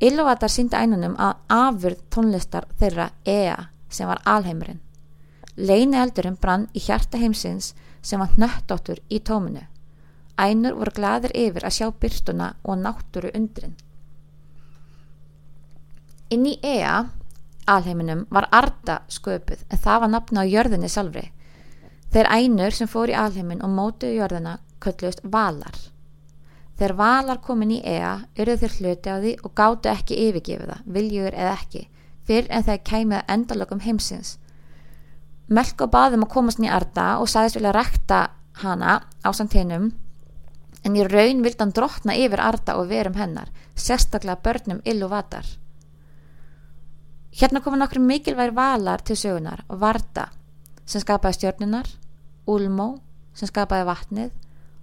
Ilúvatar 0.00 0.50
síndi 0.50 0.76
ænunum 0.76 1.14
að 1.18 1.34
afurð 1.48 2.00
tónlistar 2.10 2.66
þeirra 2.80 3.10
Ea 3.26 3.56
sem 3.88 4.08
var 4.08 4.22
alheimurinn. 4.24 4.80
Leini 5.56 5.98
eldurinn 6.00 6.38
brann 6.40 6.66
í 6.74 6.82
hjarta 6.82 7.18
heimsins 7.18 7.74
sem 8.02 8.20
var 8.20 8.34
nöttóttur 8.38 8.98
í 9.08 9.20
tóminu. 9.20 9.62
Ænur 10.40 10.74
voru 10.80 10.94
gladir 10.94 11.34
yfir 11.34 11.66
að 11.66 11.76
sjá 11.76 11.90
byrstuna 12.00 12.54
og 12.64 12.80
náttúru 12.82 13.30
undrin. 13.38 13.76
Inn 16.34 16.46
í 16.50 16.58
Ea 16.62 17.04
alheiminum 17.66 18.26
var 18.30 18.48
Arda 18.50 19.00
sköpuð 19.08 19.62
en 19.70 19.78
það 19.78 20.00
var 20.00 20.12
nafna 20.12 20.42
á 20.42 20.50
jörðinni 20.50 20.90
sjálfri. 20.90 21.28
Þeir 22.12 22.30
einur 22.30 22.74
sem 22.74 22.90
fór 22.90 23.10
í 23.10 23.18
alheimin 23.18 23.62
og 23.62 23.72
mótuðu 23.74 24.18
jörðina 24.18 24.58
köllust 24.82 25.22
valar. 25.22 25.93
Þegar 26.74 26.96
valar 26.98 27.40
komin 27.42 27.70
í 27.76 27.80
ea 27.86 28.14
urðu 28.34 28.56
þeir 28.62 28.78
hluti 28.78 29.10
á 29.10 29.16
því 29.22 29.34
og 29.46 29.52
gáttu 29.54 29.90
ekki 29.92 30.16
yfirgefið 30.28 30.70
það, 30.72 30.80
viljugur 30.96 31.36
eða 31.38 31.52
ekki, 31.54 31.82
fyrr 32.26 32.48
en 32.50 32.64
þeir 32.66 32.80
kæmið 32.90 33.28
endalögum 33.36 33.82
heimsins. 33.84 34.38
Melko 35.46 35.86
baðum 35.92 36.24
að 36.26 36.32
komast 36.34 36.62
í 36.62 36.70
Arda 36.72 37.18
og 37.20 37.30
sagðist 37.30 37.60
vilja 37.60 37.74
rekta 37.76 38.20
hana 38.64 38.96
á 39.22 39.30
samtínum 39.30 39.92
en 40.84 40.96
í 40.96 41.04
raun 41.06 41.44
vildi 41.44 41.62
hann 41.62 41.74
drotna 41.76 42.16
yfir 42.18 42.42
Arda 42.42 42.76
og 42.80 42.88
verum 42.90 43.14
hennar, 43.16 43.52
sérstaklega 43.74 44.42
börnum 44.42 44.82
illu 44.84 45.08
vatar. 45.08 45.46
Hérna 47.34 47.62
koma 47.62 47.78
nokkur 47.80 48.02
mikilvægir 48.02 48.54
valar 48.54 49.02
til 49.02 49.16
sögunar 49.18 49.64
Varda 49.68 50.28
sem 50.86 51.02
skapaði 51.02 51.38
stjörnunar, 51.38 51.88
Ulmo 52.46 52.98
sem 53.34 53.48
skapaði 53.48 53.86
vatnið, 53.88 54.30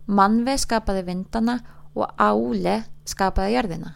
Manve 0.08 0.58
skapaði 0.60 1.06
vindana 1.08 1.60
og 1.96 2.08
Ále 2.18 2.84
skapaði 3.06 3.56
jörðina. 3.56 3.94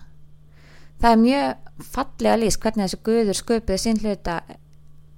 Það 0.99 1.11
er 1.11 1.23
mjög 1.23 1.87
fallega 1.95 2.37
lýst 2.41 2.61
hvernig 2.63 2.85
þessu 2.85 3.01
guður 3.07 3.39
sköpuði 3.39 3.81
sín 3.83 4.01
hluta 4.03 4.41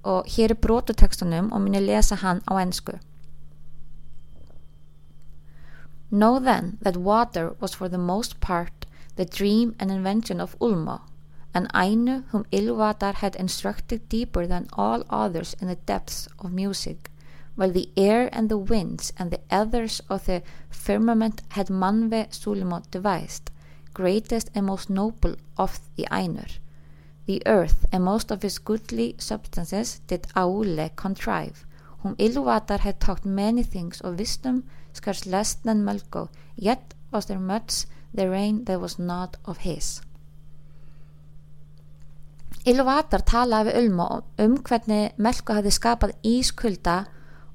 og 0.08 0.30
hér 0.34 0.54
er 0.54 0.62
brotutekstunum 0.62 1.52
og 1.52 1.62
minni 1.62 1.82
lesa 1.84 2.18
hann 2.22 2.42
á 2.50 2.58
ennsku. 2.62 2.98
Know 6.10 6.38
then 6.40 6.78
that 6.82 6.96
water 6.96 7.54
was 7.60 7.74
for 7.74 7.88
the 7.88 7.98
most 7.98 8.40
part 8.40 8.86
the 9.16 9.24
dream 9.24 9.74
and 9.78 9.90
invention 9.90 10.40
of 10.40 10.56
Ulmo 10.60 11.00
an 11.54 11.68
Ainu 11.74 12.22
whom 12.30 12.44
Ilúvatar 12.52 13.14
had 13.14 13.34
instructed 13.36 14.08
deeper 14.08 14.46
than 14.46 14.68
all 14.72 15.04
others 15.10 15.56
in 15.60 15.68
the 15.68 15.76
depths 15.86 16.28
of 16.38 16.52
music, 16.52 17.10
while 17.58 17.72
the 17.72 17.90
air 17.96 18.30
and 18.32 18.48
the 18.48 18.56
winds 18.56 19.12
and 19.18 19.32
the 19.32 19.40
ethers 19.50 20.00
of 20.08 20.26
the 20.26 20.40
firmament 20.70 21.42
had 21.48 21.66
Manve 21.66 22.28
Sulimo 22.30 22.88
devised, 22.92 23.50
greatest 23.92 24.48
and 24.54 24.66
most 24.66 24.88
noble 24.88 25.34
of 25.56 25.80
the 25.96 26.06
Ainur. 26.08 26.58
The 27.26 27.42
earth 27.46 27.84
and 27.90 28.04
most 28.04 28.30
of 28.30 28.44
its 28.44 28.58
goodly 28.58 29.16
substances 29.18 30.00
did 30.06 30.28
Aule 30.36 30.94
contrive, 30.94 31.66
whom 32.02 32.14
Iluvatar 32.14 32.78
had 32.78 33.00
taught 33.00 33.24
many 33.24 33.64
things 33.64 34.00
of 34.02 34.20
wisdom, 34.20 34.62
scarce 34.92 35.26
less 35.26 35.54
than 35.54 35.84
Melko, 35.84 36.28
yet 36.54 36.94
was 37.10 37.26
there 37.26 37.40
much 37.40 37.86
therein 38.14 38.66
that 38.66 38.80
was 38.80 39.00
not 39.00 39.36
of 39.44 39.58
his. 39.58 40.00
Iluvatar 42.64 43.26
talaði 43.26 43.72
við 43.72 43.82
Ulma 43.82 44.10
um 44.38 44.58
hvernig 44.62 45.18
Melko 45.18 45.58
hafi 45.58 45.74
skapað 45.74 46.14
ískulda 46.22 47.00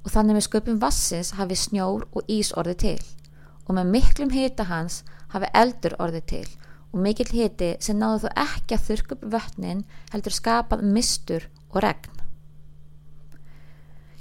og 0.04 0.12
þannig 0.12 0.36
með 0.36 0.46
sköpum 0.48 0.80
vassins 0.82 1.32
hafi 1.38 1.56
snjór 1.58 2.04
og 2.12 2.28
ís 2.28 2.52
orðið 2.56 2.80
til 2.84 2.98
og 3.64 3.72
með 3.78 3.90
miklum 3.94 4.32
hita 4.34 4.68
hans 4.68 5.02
hafi 5.32 5.48
eldur 5.56 5.96
orðið 5.98 6.26
til 6.32 6.46
og 6.94 7.00
mikill 7.02 7.32
hiti 7.34 7.72
sem 7.82 7.98
náðu 7.98 8.28
þó 8.28 8.42
ekki 8.44 8.76
að 8.76 8.84
þurrk 8.88 9.14
upp 9.16 9.24
vötnin 9.32 9.82
heldur 10.12 10.34
skapað 10.36 10.84
mistur 10.94 11.48
og 11.72 11.80
regn. 11.82 12.20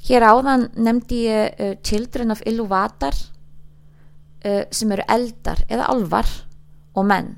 Hér 0.03 0.25
áðan 0.25 0.65
nefndi 0.75 1.21
ég 1.27 1.61
uh, 1.61 1.75
Children 1.85 2.33
of 2.33 2.41
Iluvatar 2.49 3.13
uh, 3.13 4.63
sem 4.73 4.91
eru 4.91 5.05
eldar 5.07 5.61
eða 5.69 5.87
alvar 5.93 6.27
og 6.97 7.07
menn 7.07 7.35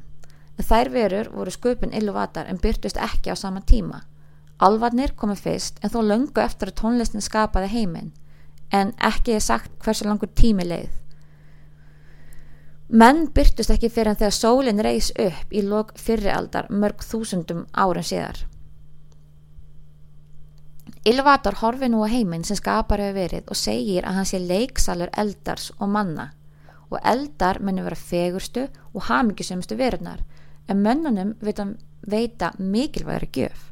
en 0.56 0.66
þær 0.70 0.90
verur 0.94 1.30
voru 1.36 1.52
sköpun 1.52 1.94
Iluvatar 1.94 2.48
en 2.48 2.62
byrtust 2.62 2.98
ekki 2.98 3.34
á 3.34 3.36
sama 3.36 3.60
tíma. 3.60 4.06
Alvarnir 4.64 5.12
komu 5.20 5.36
fyrst 5.36 5.82
en 5.84 5.92
þó 5.92 6.00
löngu 6.00 6.40
eftir 6.40 6.72
að 6.72 6.80
tónlistin 6.80 7.26
skapaði 7.26 7.74
heiminn 7.74 8.14
en 8.72 8.94
ekki 8.98 9.36
er 9.36 9.44
sagt 9.44 9.72
hversu 9.84 10.08
langur 10.08 10.32
tími 10.36 10.66
leið. 10.66 10.92
Menn 12.90 13.28
byrtust 13.34 13.72
ekki 13.74 13.90
fyrir 13.90 14.14
en 14.14 14.20
þegar 14.20 14.36
sólinn 14.38 14.84
reys 14.86 15.12
upp 15.18 15.54
í 15.54 15.64
lok 15.66 15.96
fyrrialdar 15.98 16.70
mörg 16.70 17.02
þúsundum 17.02 17.66
árum 17.74 18.06
síðar. 18.06 18.46
Ilvator 21.06 21.58
horfi 21.62 21.90
nú 21.90 22.02
á 22.06 22.10
heiminn 22.10 22.46
sem 22.46 22.58
skapar 22.58 23.02
hefur 23.02 23.18
verið 23.18 23.50
og 23.50 23.58
segir 23.58 24.06
að 24.06 24.20
hann 24.20 24.30
sé 24.30 24.40
leiksalur 24.42 25.12
eldars 25.18 25.72
og 25.80 25.90
manna 25.94 26.32
og 26.90 27.00
eldar 27.02 27.60
muni 27.62 27.84
vera 27.86 27.98
fegurstu 27.98 28.68
og 28.94 29.06
hafmyggisumstu 29.10 29.78
verunar 29.78 30.22
en 30.70 30.82
mönnunum 30.82 31.36
veita 31.42 32.52
mikilvægri 32.58 33.30
gjöf. 33.34 33.72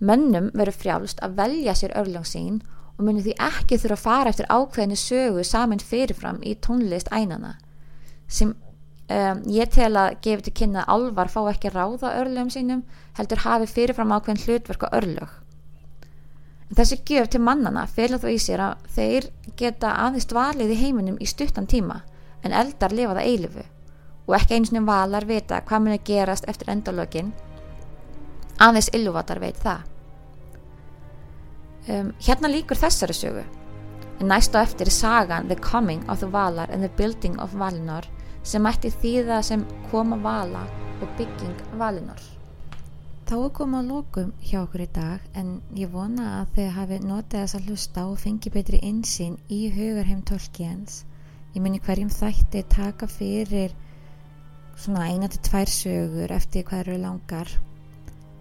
Mönnum 0.00 0.50
verður 0.54 0.78
frjálst 0.80 1.22
að 1.22 1.36
velja 1.42 1.74
sér 1.74 1.94
örljónsín 1.98 2.62
og 3.00 3.06
muni 3.08 3.24
því 3.24 3.34
ekki 3.40 3.78
þurfa 3.80 3.96
að 3.96 4.04
fara 4.04 4.32
eftir 4.32 4.48
ákveðinu 4.52 4.98
sögu 5.00 5.44
saman 5.48 5.80
fyrirfram 5.80 6.40
í 6.44 6.52
tónlist 6.60 7.08
ænana 7.08 7.54
sem 8.28 8.52
um, 8.52 9.40
ég 9.50 9.70
tel 9.72 9.94
að 9.96 10.18
gefa 10.24 10.46
til 10.46 10.54
kynna 10.60 10.84
að 10.84 10.92
alvar 10.94 11.32
fá 11.32 11.40
ekki 11.50 11.72
ráða 11.72 12.12
örlögum 12.20 12.52
sínum 12.52 12.84
heldur 13.18 13.42
hafi 13.46 13.70
fyrirfram 13.70 14.12
ákveðin 14.14 14.44
hlutverk 14.44 14.84
og 14.86 14.96
örlög. 15.00 15.32
En 16.70 16.78
þessi 16.78 17.00
gjöf 17.08 17.32
til 17.32 17.42
mannana 17.42 17.86
fylgja 17.90 18.20
þó 18.22 18.28
í 18.30 18.38
sér 18.38 18.62
að 18.68 18.84
þeir 18.94 19.28
geta 19.58 19.96
aðeins 20.04 20.28
dvalið 20.30 20.74
í 20.76 20.80
heiminum 20.84 21.18
í 21.18 21.26
stuttan 21.26 21.66
tíma 21.66 22.02
en 22.44 22.54
eldar 22.54 22.94
lifa 22.94 23.16
það 23.16 23.30
eilifu 23.32 23.64
og 24.28 24.36
ekki 24.36 24.58
eins 24.58 24.70
og 24.76 24.86
valar 24.86 25.26
vita 25.26 25.64
hvað 25.66 25.86
muni 25.86 26.02
gerast 26.06 26.46
eftir 26.48 26.70
endalögin 26.70 27.32
aðeins 28.60 28.92
illuvatar 28.94 29.40
veit 29.42 29.58
það 29.64 29.88
um, 31.88 32.12
hérna 32.20 32.50
líkur 32.52 32.78
þessari 32.80 33.16
sögu. 33.16 33.44
Næst 34.20 34.52
á 34.52 34.60
eftir 34.60 34.90
er 34.90 34.92
sagan 34.92 35.48
The 35.48 35.56
Coming 35.56 36.02
of 36.10 36.20
the 36.20 36.28
Valar 36.28 36.68
and 36.70 36.84
the 36.84 36.92
Building 36.96 37.38
of 37.40 37.54
Valinor 37.56 38.04
sem 38.42 38.66
ætti 38.68 38.90
þýða 38.92 39.40
sem 39.44 39.64
koma 39.90 40.18
vala 40.20 40.66
og 41.00 41.08
bygging 41.16 41.56
Valinor. 41.80 42.20
Þá 43.30 43.36
er 43.38 43.52
komið 43.54 43.78
að 43.78 43.90
lókum 43.92 44.32
hjá 44.42 44.58
okkur 44.64 44.82
í 44.82 44.88
dag 44.92 45.26
en 45.38 45.50
ég 45.78 45.92
vona 45.92 46.40
að 46.40 46.56
þið 46.56 46.72
hafi 46.76 46.96
notið 47.04 47.44
þess 47.44 47.56
að 47.56 47.68
hlusta 47.68 48.06
og 48.10 48.18
fengi 48.18 48.50
betri 48.50 48.80
insýn 48.82 49.36
í 49.48 49.60
hugarheim 49.70 50.24
tólkjens 50.26 51.04
ég 51.54 51.62
muni 51.62 51.80
hverjum 51.82 52.10
þætti 52.10 52.64
taka 52.70 53.06
fyrir 53.10 53.72
svona 54.78 55.08
eina 55.12 55.28
til 55.30 55.40
tvær 55.46 55.70
sögur 55.70 56.34
eftir 56.34 56.66
hvað 56.66 56.82
eru 56.84 56.98
langar 57.04 57.54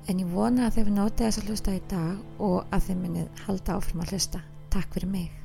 en 0.10 0.22
ég 0.24 0.30
vona 0.34 0.68
að 0.68 0.80
þau 0.80 0.94
notið 0.96 1.26
þess 1.28 1.42
að 1.42 1.50
hlusta 1.50 1.76
í 1.76 1.82
dag 1.92 2.42
og 2.42 2.64
að 2.74 2.88
þau 2.88 2.96
munið 3.04 3.44
halda 3.46 3.76
áfram 3.78 4.06
að 4.06 4.16
hlusta. 4.16 4.42
Takk 4.74 4.96
fyrir 4.98 5.14
mig. 5.14 5.39